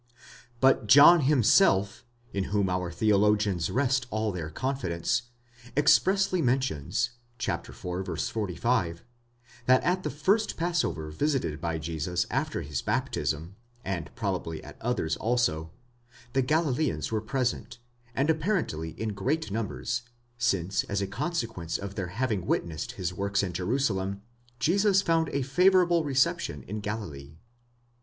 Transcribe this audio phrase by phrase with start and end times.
[0.59, 2.03] But John himself,
[2.33, 5.29] in whom our theologians rest all their confidence,
[5.77, 7.67] ex pressly mentions (iv.
[8.23, 9.03] 45)
[9.67, 15.17] that at the first passover visited by Jesus after his baptism (and probably at others
[15.17, 15.69] also)
[16.33, 17.77] the Galileans were present,
[18.15, 20.01] and appar ently in great numbers,
[20.39, 24.23] since as a consequence of their having witnessed his works in Jerusalem,
[24.57, 27.37] Jesus found a favourable reception in Galilee.